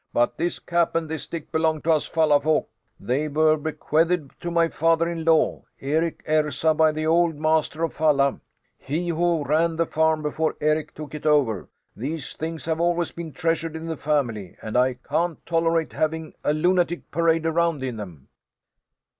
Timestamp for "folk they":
2.41-3.27